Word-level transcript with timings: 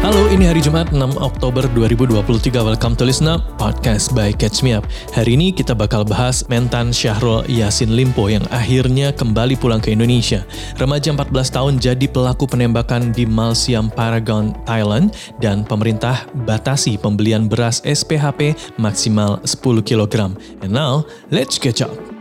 Halo, 0.00 0.32
ini 0.32 0.48
hari 0.48 0.64
Jumat 0.64 0.96
6 0.96 1.20
Oktober 1.20 1.68
2023. 1.76 2.56
Welcome 2.56 2.96
to 2.96 3.04
Listen 3.04 3.28
Up, 3.28 3.44
podcast 3.60 4.16
by 4.16 4.32
Catch 4.32 4.64
Me 4.64 4.72
Up. 4.72 4.88
Hari 5.12 5.36
ini 5.36 5.52
kita 5.52 5.76
bakal 5.76 6.08
bahas 6.08 6.40
mentan 6.48 6.88
Syahrul 6.88 7.44
Yasin 7.44 7.92
Limpo 7.92 8.32
yang 8.32 8.40
akhirnya 8.48 9.12
kembali 9.12 9.60
pulang 9.60 9.76
ke 9.76 9.92
Indonesia. 9.92 10.40
Remaja 10.80 11.12
14 11.12 11.52
tahun 11.52 11.74
jadi 11.84 12.08
pelaku 12.08 12.48
penembakan 12.48 13.12
di 13.12 13.28
Mall 13.28 13.52
Siam 13.52 13.92
Paragon, 13.92 14.56
Thailand, 14.64 15.12
dan 15.36 15.68
pemerintah 15.68 16.24
batasi 16.48 16.96
pembelian 16.96 17.44
beras 17.44 17.84
SPHP 17.84 18.56
maksimal 18.80 19.36
10 19.44 19.84
kg. 19.84 20.32
And 20.64 20.72
now, 20.72 21.04
let's 21.28 21.60
catch 21.60 21.84
up. 21.84 22.19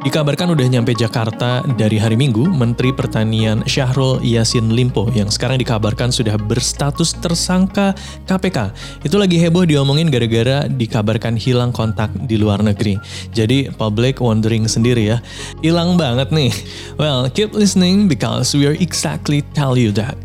Dikabarkan 0.00 0.56
udah 0.56 0.64
nyampe 0.64 0.96
Jakarta 0.96 1.60
dari 1.76 2.00
hari 2.00 2.16
Minggu, 2.16 2.48
Menteri 2.48 2.88
Pertanian 2.88 3.60
Syahrul 3.68 4.16
Yasin 4.24 4.72
Limpo 4.72 5.12
yang 5.12 5.28
sekarang 5.28 5.60
dikabarkan 5.60 6.08
sudah 6.08 6.40
berstatus 6.40 7.12
tersangka 7.20 7.92
KPK. 8.24 8.72
Itu 9.04 9.20
lagi 9.20 9.36
heboh 9.36 9.68
diomongin 9.68 10.08
gara-gara 10.08 10.64
dikabarkan 10.72 11.36
hilang 11.36 11.68
kontak 11.68 12.08
di 12.24 12.40
luar 12.40 12.64
negeri. 12.64 12.96
Jadi 13.36 13.68
public 13.76 14.24
wondering 14.24 14.64
sendiri 14.64 15.04
ya, 15.04 15.20
hilang 15.60 16.00
banget 16.00 16.32
nih. 16.32 16.48
Well, 16.96 17.28
keep 17.28 17.52
listening 17.52 18.08
because 18.08 18.56
we 18.56 18.64
are 18.64 18.80
exactly 18.80 19.44
tell 19.52 19.76
you 19.76 19.92
that. 20.00 20.16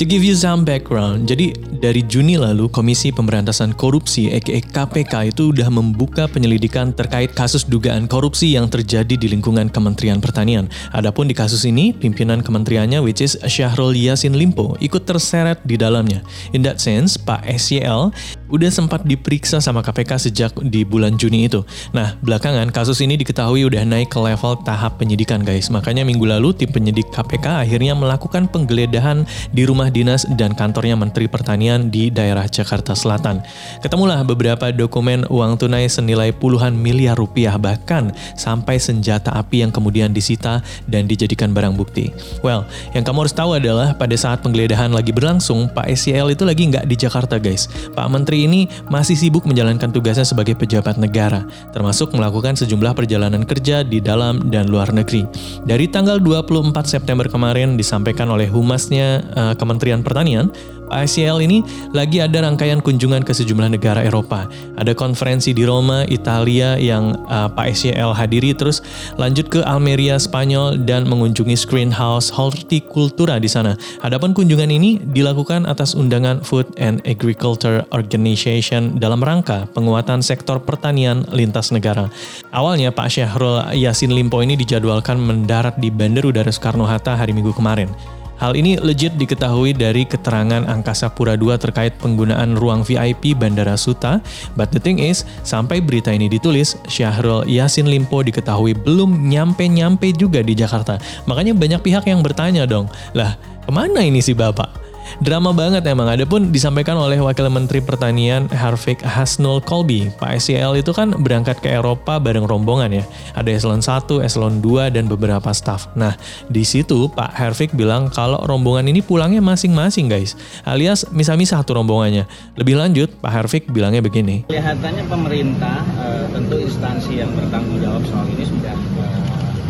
To 0.00 0.08
give 0.08 0.24
you 0.24 0.32
some 0.32 0.64
background, 0.64 1.28
jadi 1.28 1.52
dari 1.80 2.00
Juni 2.04 2.40
lalu 2.40 2.72
Komisi 2.72 3.12
Pemberantasan 3.12 3.76
Korupsi 3.76 4.32
aka 4.32 4.60
KPK 4.60 5.32
itu 5.34 5.52
udah 5.52 5.68
membuka 5.68 6.24
penyelidikan 6.24 6.96
terkait 6.96 7.36
kasus 7.36 7.68
dugaan 7.68 8.08
korupsi 8.08 8.56
yang 8.56 8.68
terjadi 8.72 9.16
di 9.16 9.26
lingkungan 9.28 9.68
Kementerian 9.68 10.24
Pertanian. 10.24 10.72
Adapun 10.96 11.28
di 11.28 11.34
kasus 11.36 11.68
ini, 11.68 11.92
pimpinan 11.92 12.40
kementeriannya 12.40 13.04
which 13.04 13.20
is 13.20 13.36
Syahrul 13.44 13.92
Yasin 13.92 14.36
Limpo 14.36 14.76
ikut 14.80 15.04
terseret 15.04 15.60
di 15.68 15.76
dalamnya. 15.76 16.24
In 16.56 16.64
that 16.64 16.80
sense, 16.80 17.20
Pak 17.20 17.44
SYL 17.44 18.12
udah 18.50 18.70
sempat 18.70 19.06
diperiksa 19.06 19.62
sama 19.62 19.80
KPK 19.80 20.30
sejak 20.30 20.52
di 20.66 20.82
bulan 20.82 21.14
Juni 21.14 21.46
itu. 21.46 21.62
Nah, 21.94 22.18
belakangan 22.20 22.66
kasus 22.74 22.98
ini 23.00 23.14
diketahui 23.14 23.62
udah 23.66 23.86
naik 23.86 24.10
ke 24.10 24.18
level 24.18 24.58
tahap 24.66 24.98
penyidikan 24.98 25.46
guys. 25.46 25.70
Makanya 25.70 26.02
minggu 26.02 26.26
lalu 26.26 26.52
tim 26.52 26.70
penyidik 26.70 27.08
KPK 27.14 27.62
akhirnya 27.62 27.94
melakukan 27.94 28.50
penggeledahan 28.50 29.22
di 29.54 29.62
rumah 29.64 29.88
dinas 29.88 30.26
dan 30.34 30.52
kantornya 30.52 30.98
Menteri 30.98 31.30
Pertanian 31.30 31.88
di 31.88 32.10
daerah 32.10 32.50
Jakarta 32.50 32.98
Selatan. 32.98 33.40
Ketemulah 33.80 34.26
beberapa 34.26 34.74
dokumen 34.74 35.24
uang 35.30 35.62
tunai 35.62 35.86
senilai 35.86 36.34
puluhan 36.34 36.74
miliar 36.74 37.14
rupiah 37.14 37.54
bahkan 37.54 38.10
sampai 38.34 38.82
senjata 38.82 39.30
api 39.38 39.62
yang 39.62 39.70
kemudian 39.70 40.10
disita 40.10 40.60
dan 40.90 41.06
dijadikan 41.06 41.54
barang 41.54 41.78
bukti. 41.78 42.10
Well, 42.42 42.66
yang 42.90 43.06
kamu 43.06 43.26
harus 43.28 43.36
tahu 43.36 43.54
adalah 43.54 43.94
pada 43.94 44.18
saat 44.18 44.42
penggeledahan 44.42 44.90
lagi 44.90 45.14
berlangsung, 45.14 45.70
Pak 45.70 45.86
SCL 45.86 46.34
itu 46.34 46.42
lagi 46.42 46.66
nggak 46.66 46.88
di 46.90 46.96
Jakarta 46.98 47.38
guys. 47.38 47.70
Pak 47.94 48.08
Menteri 48.10 48.39
ini 48.46 48.70
masih 48.88 49.18
sibuk 49.18 49.44
menjalankan 49.44 49.90
tugasnya 49.90 50.24
sebagai 50.24 50.56
pejabat 50.56 50.96
negara, 50.96 51.44
termasuk 51.74 52.12
melakukan 52.14 52.56
sejumlah 52.56 52.92
perjalanan 52.96 53.44
kerja 53.44 53.82
di 53.82 53.98
dalam 53.98 54.48
dan 54.48 54.68
luar 54.70 54.92
negeri. 54.94 55.26
Dari 55.64 55.90
tanggal 55.90 56.20
24 56.22 56.72
September 56.86 57.26
kemarin 57.26 57.74
disampaikan 57.74 58.30
oleh 58.30 58.46
humasnya 58.46 59.24
uh, 59.34 59.54
Kementerian 59.56 60.00
Pertanian, 60.04 60.52
ICL 60.90 61.38
ini 61.42 61.62
lagi 61.94 62.18
ada 62.20 62.42
rangkaian 62.42 62.82
kunjungan 62.82 63.22
ke 63.22 63.32
sejumlah 63.32 63.72
negara 63.72 64.02
Eropa. 64.04 64.50
Ada 64.76 64.92
konferensi 64.92 65.54
di 65.54 65.64
Roma, 65.64 66.04
Italia 66.10 66.76
yang 66.76 67.14
uh, 67.30 67.48
Pak 67.48 67.66
ICL 67.72 68.12
hadiri, 68.12 68.52
terus 68.52 68.82
lanjut 69.16 69.48
ke 69.48 69.62
Almeria, 69.64 70.18
Spanyol, 70.18 70.82
dan 70.82 71.06
mengunjungi 71.06 71.54
Screen 71.54 71.90
House 71.94 72.28
Horticultura 72.30 73.38
di 73.38 73.48
sana. 73.48 73.78
Adapun 74.04 74.34
kunjungan 74.34 74.70
ini 74.70 75.00
dilakukan 75.00 75.64
atas 75.64 75.94
undangan 75.94 76.42
Food 76.42 76.66
and 76.76 77.00
Agriculture 77.06 77.86
Organization 77.94 78.98
dalam 78.98 79.22
rangka 79.22 79.70
penguatan 79.72 80.20
sektor 80.20 80.58
pertanian 80.60 81.24
lintas 81.30 81.70
negara. 81.70 82.10
Awalnya 82.50 82.90
Pak 82.90 83.08
Syahrul 83.10 83.72
Yasin 83.74 84.12
Limpo 84.12 84.42
ini 84.42 84.58
dijadwalkan 84.58 85.18
mendarat 85.20 85.78
di 85.78 85.88
Bandar 85.88 86.26
Udara 86.26 86.50
Soekarno-Hatta 86.50 87.14
hari 87.14 87.30
Minggu 87.30 87.54
kemarin. 87.54 87.90
Hal 88.40 88.56
ini 88.56 88.80
legit 88.80 89.20
diketahui 89.20 89.76
dari 89.76 90.08
keterangan 90.08 90.64
Angkasa 90.64 91.12
Pura 91.12 91.36
II 91.36 91.52
terkait 91.60 91.92
penggunaan 92.00 92.56
ruang 92.56 92.80
VIP 92.80 93.36
Bandara 93.36 93.76
Suta, 93.76 94.24
but 94.56 94.72
the 94.72 94.80
thing 94.80 94.96
is, 94.96 95.28
sampai 95.44 95.84
berita 95.84 96.08
ini 96.08 96.24
ditulis, 96.24 96.80
Syahrul 96.88 97.44
Yasin 97.44 97.84
Limpo 97.84 98.24
diketahui 98.24 98.72
belum 98.72 99.28
nyampe-nyampe 99.28 100.16
juga 100.16 100.40
di 100.40 100.56
Jakarta. 100.56 100.96
Makanya 101.28 101.52
banyak 101.52 101.84
pihak 101.84 102.08
yang 102.08 102.24
bertanya 102.24 102.64
dong, 102.64 102.88
lah 103.12 103.36
ke 103.60 103.68
mana 103.68 104.00
ini 104.00 104.24
si 104.24 104.32
Bapak? 104.32 104.79
Drama 105.18 105.50
banget 105.50 105.82
emang. 105.90 106.06
Ada 106.06 106.22
pun 106.22 106.54
disampaikan 106.54 106.94
oleh 106.94 107.18
Wakil 107.18 107.50
Menteri 107.50 107.82
Pertanian 107.82 108.46
Harvik 108.54 109.02
Hasnul 109.02 109.58
Kolbi. 109.66 110.06
Pak 110.22 110.38
SCL 110.38 110.78
itu 110.78 110.94
kan 110.94 111.10
berangkat 111.18 111.58
ke 111.58 111.74
Eropa 111.74 112.22
bareng 112.22 112.46
rombongan 112.46 113.02
ya. 113.02 113.04
Ada 113.34 113.50
eselon 113.50 113.82
1, 113.82 114.22
eselon 114.22 114.62
2, 114.62 114.94
dan 114.94 115.10
beberapa 115.10 115.50
staff. 115.50 115.90
Nah, 115.98 116.14
di 116.46 116.62
situ 116.62 117.10
Pak 117.10 117.34
Harvik 117.34 117.74
bilang 117.74 118.06
kalau 118.14 118.38
rombongan 118.46 118.86
ini 118.86 119.02
pulangnya 119.02 119.42
masing-masing 119.42 120.06
guys. 120.06 120.38
Alias 120.62 121.02
misah-misah 121.10 121.66
tuh 121.66 121.82
rombongannya. 121.82 122.30
Lebih 122.54 122.78
lanjut, 122.78 123.10
Pak 123.18 123.32
Harvik 123.32 123.64
bilangnya 123.74 124.04
begini. 124.04 124.46
Kelihatannya 124.46 125.04
pemerintah, 125.10 125.82
e, 125.98 126.06
tentu 126.30 126.56
instansi 126.60 127.18
yang 127.18 127.32
bertanggung 127.34 127.82
jawab 127.82 128.04
soal 128.06 128.28
ini 128.30 128.44
sudah 128.46 128.76
e, 128.76 129.04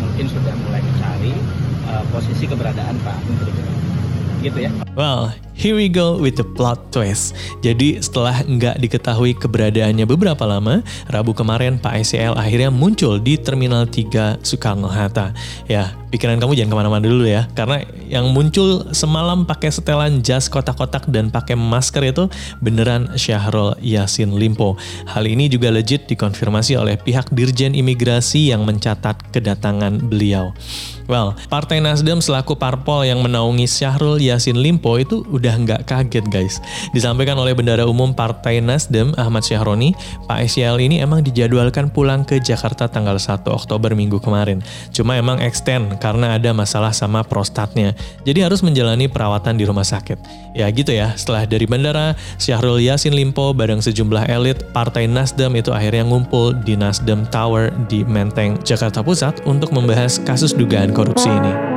mungkin 0.03 0.25
sudah 0.29 0.53
mulai 0.67 0.81
mencari 0.83 1.33
e, 1.87 1.93
posisi 2.13 2.43
keberadaan 2.45 2.95
Pak 3.01 3.17
Menteri 3.25 3.53
gitu 4.41 4.59
ya. 4.67 4.90
Well, 4.91 5.31
here 5.55 5.71
we 5.71 5.87
go 5.87 6.19
with 6.19 6.35
the 6.35 6.43
plot 6.43 6.91
twist. 6.91 7.31
Jadi 7.63 8.03
setelah 8.03 8.43
nggak 8.43 8.75
diketahui 8.83 9.39
keberadaannya 9.39 10.03
beberapa 10.03 10.43
lama, 10.43 10.83
Rabu 11.07 11.31
kemarin 11.31 11.79
Pak 11.79 11.95
ICL 12.03 12.35
akhirnya 12.35 12.67
muncul 12.67 13.15
di 13.15 13.39
Terminal 13.39 13.87
3 13.87 14.43
Soekarno-Hatta. 14.43 15.31
Ya, 15.71 15.95
pikiran 16.11 16.43
kamu 16.43 16.59
jangan 16.59 16.71
ke 16.73 16.77
mana-mana 16.83 17.05
dulu 17.07 17.23
ya, 17.23 17.47
karena 17.55 17.87
yang 18.11 18.35
muncul 18.35 18.91
semalam 18.91 19.47
pakai 19.47 19.71
setelan 19.71 20.19
jas 20.19 20.51
kotak-kotak 20.51 21.07
dan 21.07 21.31
pakai 21.31 21.55
masker 21.55 22.03
itu 22.11 22.27
beneran 22.59 23.15
Syahrul 23.15 23.79
Yasin 23.79 24.35
Limpo. 24.35 24.75
Hal 25.07 25.23
ini 25.23 25.47
juga 25.47 25.71
legit 25.71 26.03
dikonfirmasi 26.11 26.75
oleh 26.75 26.99
pihak 26.99 27.31
Dirjen 27.31 27.79
Imigrasi 27.79 28.51
yang 28.51 28.67
mencatat 28.67 29.31
kedatangan 29.31 30.03
beliau. 30.03 30.51
Well, 31.11 31.35
Partai 31.51 31.83
Nasdem 31.83 32.23
selaku 32.23 32.55
parpol 32.55 33.03
yang 33.03 33.19
menaungi 33.19 33.67
Syahrul 33.67 34.23
Yasin 34.23 34.55
Limpo 34.55 34.80
itu 34.81 35.21
udah 35.29 35.53
nggak 35.61 35.81
kaget 35.85 36.25
guys. 36.33 36.57
Disampaikan 36.91 37.37
oleh 37.37 37.53
Bendara 37.53 37.85
Umum 37.85 38.11
Partai 38.11 38.59
Nasdem 38.59 39.13
Ahmad 39.15 39.45
Syahroni, 39.45 39.93
Pak 40.25 40.41
SYL 40.49 40.81
ini 40.81 40.97
emang 40.99 41.21
dijadwalkan 41.21 41.93
pulang 41.93 42.25
ke 42.25 42.41
Jakarta 42.41 42.89
tanggal 42.89 43.21
1 43.21 43.45
Oktober 43.47 43.93
minggu 43.93 44.17
kemarin. 44.17 44.59
Cuma 44.89 45.15
emang 45.15 45.37
extend 45.39 46.01
karena 46.01 46.35
ada 46.35 46.51
masalah 46.51 46.91
sama 46.91 47.21
prostatnya. 47.21 47.93
Jadi 48.25 48.41
harus 48.41 48.65
menjalani 48.65 49.05
perawatan 49.07 49.55
di 49.55 49.63
rumah 49.69 49.85
sakit. 49.85 50.17
Ya 50.51 50.67
gitu 50.67 50.91
ya, 50.91 51.15
setelah 51.15 51.47
dari 51.47 51.63
bandara, 51.63 52.17
Syahrul 52.35 52.83
Yasin 52.83 53.15
Limpo 53.15 53.55
bareng 53.55 53.79
sejumlah 53.79 54.27
elit 54.27 54.59
Partai 54.75 55.07
Nasdem 55.07 55.55
itu 55.55 55.71
akhirnya 55.71 56.03
ngumpul 56.03 56.57
di 56.67 56.75
Nasdem 56.75 57.23
Tower 57.31 57.71
di 57.87 58.03
Menteng, 58.03 58.59
Jakarta 58.65 58.99
Pusat 58.99 59.47
untuk 59.47 59.71
membahas 59.71 60.19
kasus 60.27 60.51
dugaan 60.51 60.91
korupsi 60.91 61.31
ini. 61.31 61.70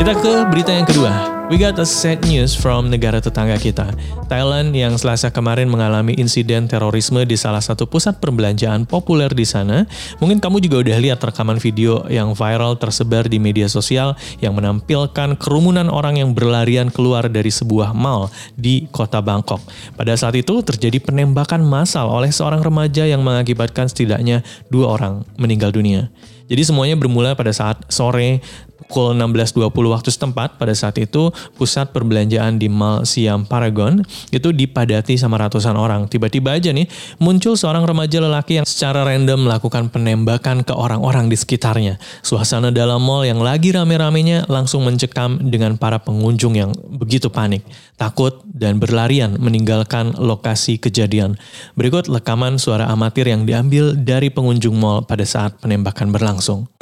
Kita 0.00 0.16
ke 0.16 0.48
berita 0.48 0.72
yang 0.72 0.88
kedua. 0.88 1.12
We 1.52 1.60
got 1.60 1.76
a 1.76 1.84
sad 1.84 2.24
news 2.24 2.56
from 2.56 2.88
negara 2.88 3.20
tetangga 3.20 3.60
kita. 3.60 3.92
Thailand 4.32 4.72
yang 4.72 4.96
selasa 4.96 5.28
kemarin 5.28 5.68
mengalami 5.68 6.16
insiden 6.16 6.64
terorisme 6.64 7.20
di 7.28 7.36
salah 7.36 7.60
satu 7.60 7.84
pusat 7.84 8.16
perbelanjaan 8.16 8.88
populer 8.88 9.28
di 9.28 9.44
sana. 9.44 9.84
Mungkin 10.24 10.40
kamu 10.40 10.64
juga 10.64 10.88
udah 10.88 10.96
lihat 11.04 11.20
rekaman 11.20 11.60
video 11.60 12.08
yang 12.08 12.32
viral 12.32 12.80
tersebar 12.80 13.28
di 13.28 13.36
media 13.36 13.68
sosial 13.68 14.16
yang 14.40 14.56
menampilkan 14.56 15.36
kerumunan 15.36 15.92
orang 15.92 16.16
yang 16.16 16.32
berlarian 16.32 16.88
keluar 16.88 17.28
dari 17.28 17.52
sebuah 17.52 17.92
mall 17.92 18.32
di 18.56 18.88
kota 18.88 19.20
Bangkok. 19.20 19.60
Pada 20.00 20.16
saat 20.16 20.32
itu 20.32 20.64
terjadi 20.64 20.96
penembakan 20.96 21.60
massal 21.60 22.08
oleh 22.08 22.32
seorang 22.32 22.64
remaja 22.64 23.04
yang 23.04 23.20
mengakibatkan 23.20 23.84
setidaknya 23.84 24.40
dua 24.72 24.96
orang 24.96 25.28
meninggal 25.36 25.68
dunia. 25.76 26.08
Jadi 26.50 26.66
semuanya 26.66 26.98
bermula 26.98 27.38
pada 27.38 27.54
saat 27.54 27.78
sore 27.86 28.42
pukul 28.90 29.14
16.20 29.14 29.70
waktu 29.70 30.10
setempat 30.10 30.58
pada 30.58 30.74
saat 30.74 30.98
itu 30.98 31.30
pusat 31.54 31.94
perbelanjaan 31.94 32.58
di 32.58 32.66
Mall 32.66 33.06
Siam 33.06 33.46
Paragon 33.46 34.02
itu 34.34 34.50
dipadati 34.50 35.14
sama 35.14 35.38
ratusan 35.38 35.78
orang. 35.78 36.10
Tiba-tiba 36.10 36.58
aja 36.58 36.74
nih 36.74 36.90
muncul 37.22 37.54
seorang 37.54 37.86
remaja 37.86 38.18
lelaki 38.18 38.58
yang 38.58 38.66
secara 38.66 39.06
random 39.06 39.46
melakukan 39.46 39.94
penembakan 39.94 40.66
ke 40.66 40.74
orang-orang 40.74 41.30
di 41.30 41.38
sekitarnya. 41.38 42.02
Suasana 42.26 42.74
dalam 42.74 42.98
mall 42.98 43.22
yang 43.22 43.38
lagi 43.38 43.70
rame-ramenya 43.70 44.50
langsung 44.50 44.82
mencekam 44.82 45.38
dengan 45.38 45.78
para 45.78 46.02
pengunjung 46.02 46.58
yang 46.58 46.74
begitu 46.90 47.30
panik, 47.30 47.62
takut 47.94 48.42
dan 48.50 48.82
berlarian 48.82 49.38
meninggalkan 49.38 50.18
lokasi 50.18 50.82
kejadian. 50.82 51.38
Berikut 51.78 52.10
rekaman 52.10 52.58
suara 52.58 52.90
amatir 52.90 53.30
yang 53.30 53.46
diambil 53.46 53.94
dari 53.94 54.34
pengunjung 54.34 54.74
mall 54.74 55.06
pada 55.06 55.22
saat 55.22 55.62
penembakan 55.62 56.10
berlangsung. 56.10 56.79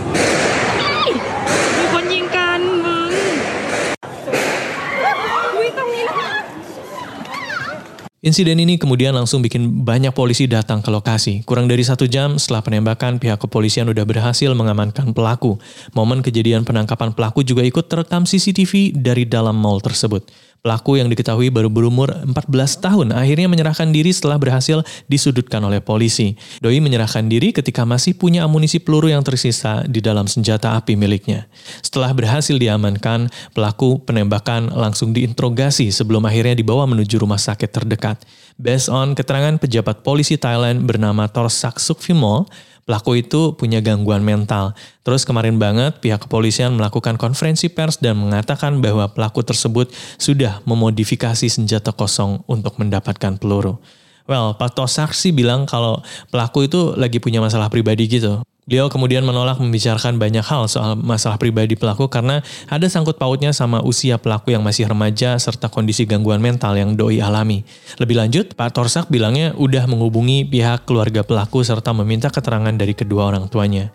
Insiden 8.19 8.59
ini 8.59 8.83
kemudian 8.83 9.15
langsung 9.15 9.47
bikin 9.47 9.87
banyak 9.87 10.11
polisi 10.11 10.51
datang 10.51 10.83
ke 10.83 10.91
lokasi. 10.91 11.47
Kurang 11.47 11.71
dari 11.71 11.87
satu 11.87 12.11
jam 12.11 12.35
setelah 12.35 12.67
penembakan, 12.67 13.23
pihak 13.23 13.39
kepolisian 13.39 13.87
sudah 13.87 14.03
berhasil 14.03 14.51
mengamankan 14.59 15.15
pelaku. 15.15 15.55
Momen 15.95 16.27
kejadian 16.27 16.67
penangkapan 16.67 17.15
pelaku 17.15 17.47
juga 17.47 17.63
ikut 17.63 17.87
terekam 17.87 18.27
CCTV 18.27 18.99
dari 18.99 19.23
dalam 19.23 19.55
mall 19.55 19.79
tersebut. 19.79 20.27
Pelaku 20.59 20.99
yang 20.99 21.07
diketahui 21.07 21.55
baru 21.55 21.71
berumur 21.71 22.11
14 22.11 22.83
tahun 22.83 23.15
akhirnya 23.15 23.47
menyerahkan 23.47 23.95
diri 23.95 24.11
setelah 24.11 24.43
berhasil 24.43 24.83
disudutkan 25.07 25.63
oleh 25.63 25.79
polisi. 25.79 26.35
Doi 26.59 26.83
menyerahkan 26.83 27.31
diri 27.31 27.55
ketika 27.55 27.87
masih 27.87 28.19
punya 28.19 28.43
amunisi 28.43 28.83
peluru 28.83 29.07
yang 29.07 29.23
tersisa 29.23 29.87
di 29.87 30.03
dalam 30.03 30.27
senjata 30.27 30.75
api 30.75 30.99
miliknya. 30.99 31.47
Setelah 31.79 32.11
berhasil 32.11 32.59
diamankan, 32.59 33.31
pelaku 33.55 34.03
penembakan 34.03 34.75
langsung 34.75 35.15
diinterogasi 35.15 35.95
sebelum 35.95 36.27
akhirnya 36.27 36.59
dibawa 36.59 36.91
menuju 36.91 37.23
rumah 37.23 37.39
sakit 37.39 37.71
terdekat. 37.71 38.19
Based 38.59 38.91
on 38.91 39.15
keterangan 39.15 39.63
pejabat 39.63 40.03
polisi 40.03 40.35
Thailand 40.35 40.83
bernama 40.83 41.31
Torsak 41.31 41.79
Sukvimol, 41.79 42.51
pelaku 42.89 43.21
itu 43.21 43.53
punya 43.53 43.85
gangguan 43.85 44.25
mental. 44.25 44.73
Terus 45.05 45.29
kemarin 45.29 45.61
banget 45.61 46.01
pihak 46.01 46.25
kepolisian 46.25 46.73
melakukan 46.73 47.21
konferensi 47.21 47.69
pers 47.69 48.01
dan 48.01 48.17
mengatakan 48.17 48.81
bahwa 48.81 49.13
pelaku 49.13 49.45
tersebut 49.45 49.93
sudah 50.17 50.65
memodifikasi 50.65 51.45
senjata 51.45 51.93
kosong 51.93 52.41
untuk 52.49 52.81
mendapatkan 52.81 53.37
peluru. 53.37 53.77
Well, 54.25 54.57
Pak 54.57 54.73
Tosak 54.73 55.13
sih 55.13 55.37
bilang 55.37 55.69
kalau 55.69 56.01
pelaku 56.33 56.65
itu 56.65 56.97
lagi 56.97 57.21
punya 57.21 57.45
masalah 57.45 57.69
pribadi 57.69 58.09
gitu. 58.09 58.41
Beliau 58.69 58.93
kemudian 58.93 59.25
menolak 59.25 59.57
membicarakan 59.57 60.21
banyak 60.21 60.45
hal 60.45 60.69
soal 60.69 60.93
masalah 60.93 61.41
pribadi 61.41 61.73
pelaku 61.73 62.05
karena 62.13 62.45
ada 62.69 62.85
sangkut 62.85 63.17
pautnya 63.17 63.49
sama 63.57 63.81
usia 63.81 64.21
pelaku 64.21 64.53
yang 64.53 64.61
masih 64.61 64.85
remaja 64.85 65.41
serta 65.41 65.73
kondisi 65.73 66.05
gangguan 66.05 66.45
mental 66.45 66.77
yang 66.77 66.93
doi 66.93 67.25
alami. 67.25 67.65
Lebih 67.97 68.21
lanjut, 68.21 68.53
Pak 68.53 68.77
Torsak 68.77 69.09
bilangnya 69.09 69.57
udah 69.57 69.89
menghubungi 69.89 70.45
pihak 70.45 70.85
keluarga 70.85 71.25
pelaku 71.25 71.65
serta 71.65 71.97
meminta 71.97 72.29
keterangan 72.29 72.77
dari 72.77 72.93
kedua 72.93 73.33
orang 73.33 73.49
tuanya. 73.49 73.89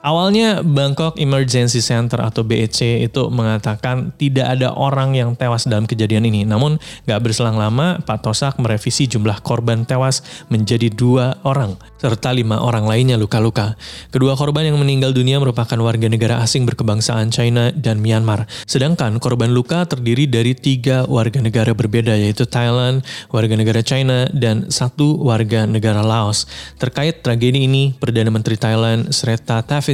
Awalnya 0.00 0.64
Bangkok 0.64 1.20
Emergency 1.20 1.84
Center 1.84 2.24
atau 2.24 2.40
BEC 2.40 3.04
itu 3.04 3.28
mengatakan 3.28 4.16
tidak 4.16 4.56
ada 4.56 4.72
orang 4.72 5.12
yang 5.12 5.36
tewas 5.36 5.68
dalam 5.68 5.84
kejadian 5.84 6.24
ini. 6.24 6.48
Namun 6.48 6.80
gak 7.04 7.20
berselang 7.20 7.60
lama 7.60 8.00
Pak 8.00 8.24
Tosak 8.24 8.56
merevisi 8.56 9.04
jumlah 9.04 9.44
korban 9.44 9.84
tewas 9.84 10.24
menjadi 10.48 10.88
dua 10.88 11.36
orang 11.44 11.76
serta 12.00 12.32
lima 12.32 12.64
orang 12.64 12.88
lainnya 12.88 13.20
luka-luka. 13.20 13.76
Kedua 14.08 14.32
korban 14.32 14.64
yang 14.64 14.80
meninggal 14.80 15.12
dunia 15.12 15.36
merupakan 15.36 15.76
warga 15.84 16.08
negara 16.08 16.40
asing 16.40 16.64
berkebangsaan 16.64 17.28
China 17.28 17.68
dan 17.76 18.00
Myanmar. 18.00 18.48
Sedangkan 18.64 19.20
korban 19.20 19.52
luka 19.52 19.84
terdiri 19.84 20.24
dari 20.24 20.56
tiga 20.56 21.04
warga 21.04 21.44
negara 21.44 21.76
berbeda 21.76 22.16
yaitu 22.16 22.48
Thailand, 22.48 23.04
warga 23.28 23.52
negara 23.52 23.84
China, 23.84 24.24
dan 24.32 24.72
satu 24.72 25.20
warga 25.20 25.68
negara 25.68 26.00
Laos. 26.00 26.48
Terkait 26.80 27.20
tragedi 27.20 27.68
ini, 27.68 27.92
Perdana 28.00 28.32
Menteri 28.32 28.56
Thailand 28.56 29.12
Sreta 29.12 29.60
Tavi 29.60 29.89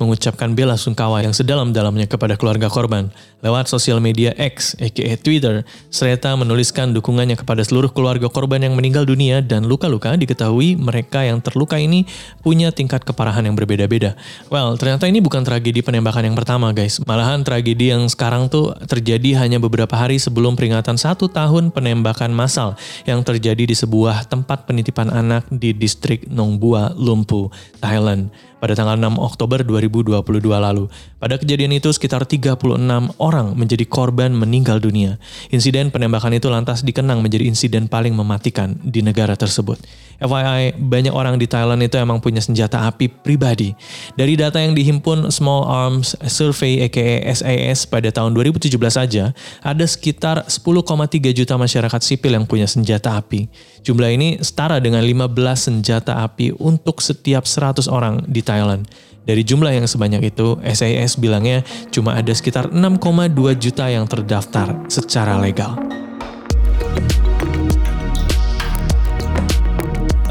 Mengucapkan 0.00 0.52
bela 0.52 0.74
sungkawa 0.76 1.22
yang 1.24 1.32
sedalam-dalamnya 1.32 2.06
kepada 2.08 2.36
keluarga 2.38 2.68
korban. 2.68 3.12
Lewat 3.42 3.66
sosial 3.66 3.98
media 3.98 4.30
X, 4.38 4.78
aka 4.78 5.18
Twitter, 5.18 5.66
Sreta 5.90 6.30
menuliskan 6.38 6.94
dukungannya 6.94 7.34
kepada 7.34 7.66
seluruh 7.66 7.90
keluarga 7.90 8.30
korban 8.30 8.62
yang 8.62 8.78
meninggal 8.78 9.02
dunia 9.02 9.42
dan 9.42 9.66
luka-luka 9.66 10.14
diketahui 10.14 10.78
mereka 10.78 11.26
yang 11.26 11.42
terluka 11.42 11.74
ini 11.74 12.06
punya 12.46 12.70
tingkat 12.70 13.02
keparahan 13.02 13.42
yang 13.42 13.58
berbeda-beda. 13.58 14.14
Well, 14.46 14.78
ternyata 14.78 15.10
ini 15.10 15.18
bukan 15.18 15.42
tragedi 15.42 15.82
penembakan 15.82 16.30
yang 16.30 16.36
pertama 16.38 16.70
guys. 16.70 17.02
Malahan 17.02 17.42
tragedi 17.42 17.90
yang 17.90 18.06
sekarang 18.06 18.46
tuh 18.46 18.78
terjadi 18.86 19.42
hanya 19.42 19.58
beberapa 19.58 19.98
hari 19.98 20.22
sebelum 20.22 20.54
peringatan 20.54 20.94
satu 20.94 21.26
tahun 21.26 21.74
penembakan 21.74 22.30
massal 22.30 22.78
yang 23.10 23.26
terjadi 23.26 23.66
di 23.66 23.74
sebuah 23.74 24.30
tempat 24.30 24.70
penitipan 24.70 25.10
anak 25.10 25.50
di 25.50 25.74
distrik 25.74 26.30
Nongbua, 26.30 26.94
Lumpu, 26.94 27.50
Thailand 27.82 28.30
pada 28.62 28.78
tanggal 28.78 28.94
6 28.94 29.18
Oktober 29.18 29.66
2022 29.66 30.22
lalu. 30.54 30.86
Pada 31.18 31.34
kejadian 31.34 31.74
itu 31.74 31.90
sekitar 31.90 32.22
36 32.22 32.78
orang 33.18 33.58
menjadi 33.58 33.82
korban 33.90 34.30
meninggal 34.30 34.78
dunia. 34.78 35.18
Insiden 35.50 35.90
penembakan 35.90 36.38
itu 36.38 36.46
lantas 36.46 36.86
dikenang 36.86 37.18
menjadi 37.18 37.50
insiden 37.50 37.90
paling 37.90 38.14
mematikan 38.14 38.78
di 38.78 39.02
negara 39.02 39.34
tersebut. 39.34 39.82
FYI, 40.22 40.78
banyak 40.78 41.10
orang 41.10 41.34
di 41.34 41.50
Thailand 41.50 41.82
itu 41.82 41.98
emang 41.98 42.22
punya 42.22 42.38
senjata 42.38 42.86
api 42.86 43.10
pribadi. 43.10 43.74
Dari 44.14 44.38
data 44.38 44.62
yang 44.62 44.78
dihimpun 44.78 45.34
Small 45.34 45.66
Arms 45.66 46.14
Survey 46.30 46.86
aka 46.86 47.26
SAS 47.34 47.82
pada 47.90 48.14
tahun 48.14 48.30
2017 48.30 48.70
saja, 48.86 49.34
ada 49.58 49.82
sekitar 49.82 50.46
10,3 50.46 51.34
juta 51.34 51.58
masyarakat 51.58 52.00
sipil 52.06 52.38
yang 52.38 52.46
punya 52.46 52.70
senjata 52.70 53.18
api. 53.18 53.50
Jumlah 53.82 54.10
ini 54.14 54.38
setara 54.38 54.78
dengan 54.78 55.02
15 55.02 55.34
senjata 55.58 56.22
api 56.22 56.54
untuk 56.62 57.02
setiap 57.02 57.42
100 57.42 57.90
orang 57.90 58.22
di 58.30 58.38
Thailand. 58.38 58.86
Dari 59.22 59.42
jumlah 59.42 59.74
yang 59.74 59.86
sebanyak 59.86 60.34
itu, 60.34 60.58
SAS 60.66 61.18
bilangnya 61.18 61.66
cuma 61.94 62.14
ada 62.18 62.30
sekitar 62.30 62.70
6,2 62.70 63.58
juta 63.58 63.86
yang 63.90 64.06
terdaftar 64.06 64.86
secara 64.90 65.38
legal. 65.38 66.01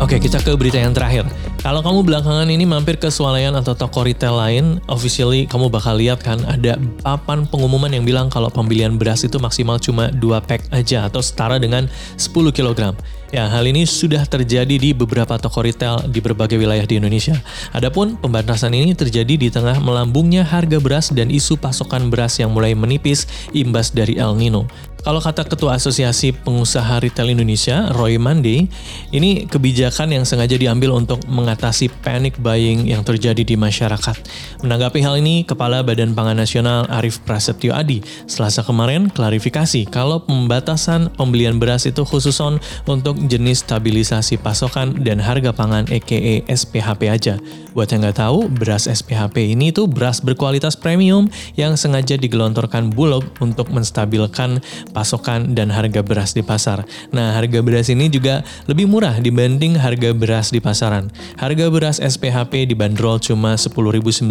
Oke, 0.02 0.18
kita 0.18 0.42
ke 0.42 0.58
berita 0.58 0.82
yang 0.82 0.98
terakhir. 0.98 1.30
Kalau 1.62 1.86
kamu 1.86 2.02
belakangan 2.02 2.50
ini 2.50 2.66
mampir 2.66 2.98
ke 2.98 3.14
swalayan 3.14 3.54
atau 3.54 3.78
toko 3.78 4.02
retail 4.02 4.34
lain, 4.34 4.82
officially 4.90 5.46
kamu 5.46 5.70
bakal 5.70 5.94
lihat 5.94 6.26
kan 6.26 6.42
ada 6.50 6.74
papan 7.06 7.46
pengumuman 7.46 7.94
yang 7.94 8.02
bilang 8.02 8.26
kalau 8.26 8.50
pembelian 8.50 8.98
beras 8.98 9.22
itu 9.22 9.38
maksimal 9.38 9.78
cuma 9.78 10.10
2 10.10 10.42
pack 10.42 10.74
aja 10.74 11.06
atau 11.06 11.22
setara 11.22 11.62
dengan 11.62 11.86
10 12.18 12.34
kg. 12.50 12.98
Ya, 13.30 13.46
hal 13.46 13.64
ini 13.64 13.86
sudah 13.86 14.26
terjadi 14.26 14.76
di 14.76 14.90
beberapa 14.92 15.38
toko 15.38 15.62
retail 15.62 16.04
di 16.10 16.18
berbagai 16.18 16.58
wilayah 16.58 16.84
di 16.84 16.98
Indonesia. 16.98 17.38
Adapun 17.70 18.18
pembatasan 18.18 18.74
ini 18.74 18.98
terjadi 18.98 19.38
di 19.38 19.54
tengah 19.54 19.78
melambungnya 19.80 20.42
harga 20.42 20.82
beras 20.82 21.14
dan 21.14 21.30
isu 21.30 21.62
pasokan 21.62 22.10
beras 22.10 22.42
yang 22.42 22.50
mulai 22.52 22.74
menipis 22.74 23.30
imbas 23.54 23.94
dari 23.94 24.18
El 24.18 24.34
Nino. 24.34 24.66
Kalau 25.02 25.18
kata 25.18 25.50
Ketua 25.50 25.82
Asosiasi 25.82 26.30
Pengusaha 26.30 27.02
Retail 27.02 27.34
Indonesia, 27.34 27.90
Roy 27.90 28.22
Mandi, 28.22 28.70
ini 29.10 29.50
kebijakan 29.50 30.14
yang 30.14 30.30
sengaja 30.30 30.54
diambil 30.62 30.94
untuk 30.94 31.26
mengatasi 31.26 31.90
panic 32.06 32.38
buying 32.38 32.86
yang 32.86 33.02
terjadi 33.02 33.42
di 33.42 33.58
masyarakat. 33.58 34.14
Menanggapi 34.62 35.02
hal 35.02 35.18
ini, 35.18 35.42
Kepala 35.42 35.82
Badan 35.82 36.14
Pangan 36.14 36.38
Nasional 36.38 36.86
Arief 36.94 37.18
Prasetyo 37.26 37.74
Adi 37.74 38.06
selasa 38.30 38.62
kemarin 38.62 39.10
klarifikasi 39.10 39.90
kalau 39.90 40.22
pembatasan 40.22 41.10
pembelian 41.18 41.58
beras 41.58 41.90
itu 41.90 42.06
khusus 42.06 42.38
on 42.38 42.62
untuk 42.86 43.18
jenis 43.26 43.66
stabilisasi 43.66 44.38
pasokan 44.38 45.02
dan 45.02 45.18
harga 45.18 45.50
pangan 45.50 45.90
EKE 45.90 46.46
SPHP 46.46 47.10
aja. 47.10 47.42
Buat 47.74 47.90
yang 47.90 48.06
nggak 48.06 48.22
tahu, 48.22 48.54
beras 48.54 48.86
SPHP 48.86 49.58
ini 49.58 49.74
tuh 49.74 49.90
beras 49.90 50.22
berkualitas 50.22 50.78
premium 50.78 51.26
yang 51.58 51.74
sengaja 51.74 52.22
digelontorkan 52.22 52.94
Bulog 52.94 53.26
untuk 53.42 53.74
menstabilkan 53.74 54.62
pasokan 54.92 55.56
dan 55.58 55.72
harga 55.72 56.04
beras 56.04 56.36
di 56.36 56.44
pasar. 56.46 56.84
Nah, 57.10 57.34
harga 57.34 57.64
beras 57.64 57.90
ini 57.90 58.12
juga 58.12 58.44
lebih 58.68 58.86
murah 58.86 59.18
dibanding 59.18 59.80
harga 59.80 60.12
beras 60.12 60.52
di 60.52 60.60
pasaran. 60.60 61.10
Harga 61.40 61.72
beras 61.72 61.98
SPHP 61.98 62.70
dibanderol 62.70 63.18
cuma 63.24 63.56
10.900 63.56 64.28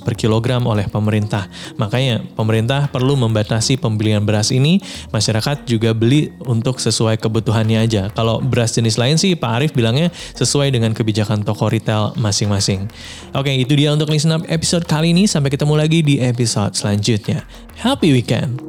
per 0.00 0.14
kilogram 0.14 0.64
oleh 0.64 0.86
pemerintah. 0.88 1.50
Makanya, 1.76 2.22
pemerintah 2.38 2.88
perlu 2.88 3.18
membatasi 3.18 3.76
pembelian 3.76 4.22
beras 4.22 4.54
ini, 4.54 4.80
masyarakat 5.10 5.66
juga 5.66 5.92
beli 5.92 6.30
untuk 6.46 6.78
sesuai 6.78 7.18
kebutuhannya 7.18 7.82
aja. 7.82 8.08
Kalau 8.14 8.38
beras 8.40 8.72
jenis 8.72 8.96
lain 8.96 9.18
sih 9.18 9.34
Pak 9.34 9.50
Arief 9.60 9.72
bilangnya 9.74 10.14
sesuai 10.38 10.70
dengan 10.70 10.94
kebijakan 10.94 11.42
toko 11.42 11.66
retail 11.66 12.14
masing-masing. 12.16 12.86
Oke, 13.34 13.50
itu 13.50 13.74
dia 13.74 13.90
untuk 13.90 14.08
listen 14.08 14.30
up 14.30 14.46
episode 14.46 14.86
kali 14.86 15.10
ini. 15.10 15.26
Sampai 15.26 15.50
ketemu 15.50 15.74
lagi 15.74 16.00
di 16.00 16.22
episode 16.22 16.78
selanjutnya. 16.78 17.42
Happy 17.74 18.14
weekend! 18.14 18.62